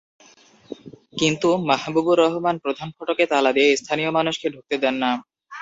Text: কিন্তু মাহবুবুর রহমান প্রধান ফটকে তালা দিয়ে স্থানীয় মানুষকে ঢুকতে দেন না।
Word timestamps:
কিন্তু 1.17 1.49
মাহবুবুর 1.69 2.17
রহমান 2.19 2.55
প্রধান 2.63 2.89
ফটকে 2.95 3.25
তালা 3.31 3.51
দিয়ে 3.53 3.69
স্থানীয় 3.77 4.11
মানুষকে 4.17 4.47
ঢুকতে 4.49 4.75
দেন 4.83 4.95
না। 4.95 5.11